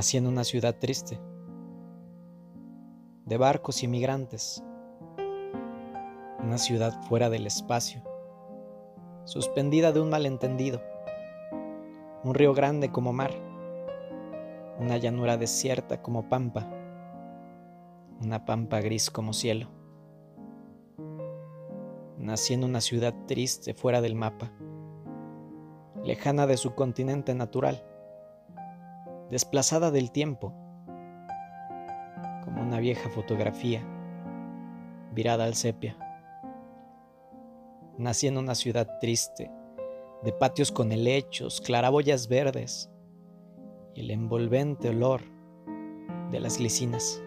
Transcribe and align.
Nací 0.00 0.16
en 0.16 0.26
una 0.26 0.44
ciudad 0.44 0.78
triste, 0.78 1.20
de 3.26 3.36
barcos 3.36 3.82
y 3.82 3.86
migrantes, 3.86 4.64
una 6.42 6.56
ciudad 6.56 7.02
fuera 7.02 7.28
del 7.28 7.46
espacio, 7.46 8.02
suspendida 9.24 9.92
de 9.92 10.00
un 10.00 10.08
malentendido, 10.08 10.80
un 12.24 12.32
río 12.32 12.54
grande 12.54 12.90
como 12.90 13.12
mar, 13.12 13.30
una 14.78 14.96
llanura 14.96 15.36
desierta 15.36 16.00
como 16.00 16.30
pampa, 16.30 16.66
una 18.22 18.46
pampa 18.46 18.80
gris 18.80 19.10
como 19.10 19.34
cielo. 19.34 19.68
Nací 22.16 22.54
en 22.54 22.64
una 22.64 22.80
ciudad 22.80 23.14
triste 23.26 23.74
fuera 23.74 24.00
del 24.00 24.14
mapa, 24.14 24.50
lejana 26.02 26.46
de 26.46 26.56
su 26.56 26.74
continente 26.74 27.34
natural 27.34 27.84
desplazada 29.30 29.90
del 29.90 30.10
tiempo, 30.10 30.52
como 32.44 32.62
una 32.62 32.80
vieja 32.80 33.08
fotografía 33.10 33.80
virada 35.12 35.44
al 35.44 35.54
sepia. 35.54 35.96
Nací 37.96 38.26
en 38.26 38.38
una 38.38 38.54
ciudad 38.54 38.98
triste, 39.00 39.50
de 40.22 40.32
patios 40.32 40.72
con 40.72 40.92
helechos, 40.92 41.60
claraboyas 41.60 42.28
verdes 42.28 42.90
y 43.94 44.00
el 44.00 44.10
envolvente 44.10 44.88
olor 44.88 45.22
de 46.30 46.40
las 46.40 46.60
licinas, 46.60 47.22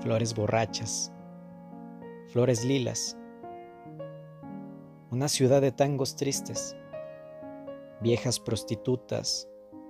flores 0.00 0.34
borrachas, 0.34 1.12
flores 2.28 2.64
lilas, 2.64 3.16
una 5.10 5.28
ciudad 5.28 5.62
de 5.62 5.72
tangos 5.72 6.14
tristes, 6.16 6.76
viejas 8.00 8.38
prostitutas, 8.38 9.48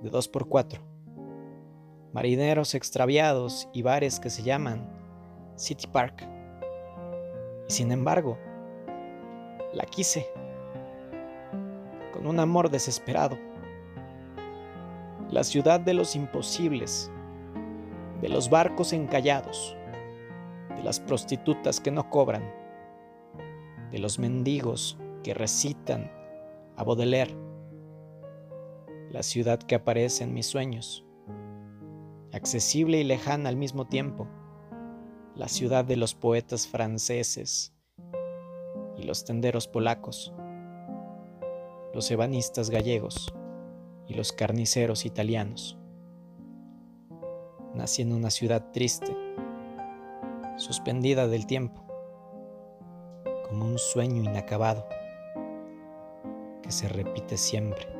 de 0.00 0.10
dos 0.10 0.28
por 0.28 0.48
cuatro, 0.48 0.82
marineros 2.12 2.74
extraviados 2.74 3.68
y 3.72 3.82
bares 3.82 4.18
que 4.18 4.30
se 4.30 4.42
llaman 4.42 4.88
City 5.56 5.86
Park. 5.86 6.26
Y 7.68 7.72
sin 7.72 7.92
embargo, 7.92 8.38
la 9.72 9.84
quise 9.84 10.26
con 12.12 12.26
un 12.26 12.40
amor 12.40 12.70
desesperado. 12.70 13.38
La 15.30 15.44
ciudad 15.44 15.78
de 15.78 15.94
los 15.94 16.16
imposibles, 16.16 17.10
de 18.20 18.28
los 18.28 18.50
barcos 18.50 18.92
encallados, 18.92 19.76
de 20.76 20.82
las 20.82 20.98
prostitutas 20.98 21.78
que 21.78 21.90
no 21.90 22.10
cobran, 22.10 22.42
de 23.92 23.98
los 23.98 24.18
mendigos 24.18 24.98
que 25.22 25.34
recitan 25.34 26.10
a 26.76 26.82
Baudelaire 26.82 27.49
la 29.10 29.24
ciudad 29.24 29.58
que 29.58 29.74
aparece 29.74 30.22
en 30.22 30.32
mis 30.32 30.46
sueños, 30.46 31.04
accesible 32.32 33.00
y 33.00 33.04
lejana 33.04 33.48
al 33.48 33.56
mismo 33.56 33.86
tiempo, 33.88 34.28
la 35.34 35.48
ciudad 35.48 35.84
de 35.84 35.96
los 35.96 36.14
poetas 36.14 36.68
franceses 36.68 37.74
y 38.96 39.02
los 39.02 39.24
tenderos 39.24 39.66
polacos, 39.66 40.32
los 41.92 42.08
ebanistas 42.10 42.70
gallegos 42.70 43.34
y 44.06 44.14
los 44.14 44.32
carniceros 44.32 45.04
italianos. 45.04 45.76
Nací 47.74 48.02
en 48.02 48.12
una 48.12 48.30
ciudad 48.30 48.70
triste, 48.72 49.16
suspendida 50.56 51.26
del 51.26 51.46
tiempo, 51.46 51.82
como 53.48 53.64
un 53.64 53.78
sueño 53.78 54.22
inacabado 54.22 54.86
que 56.62 56.70
se 56.70 56.88
repite 56.88 57.36
siempre. 57.36 57.99